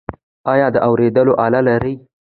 [0.51, 1.93] ایا د اوریدلو آله لرئ؟